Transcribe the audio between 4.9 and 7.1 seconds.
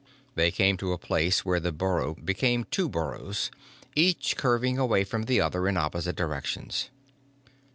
from the other in opposite directions.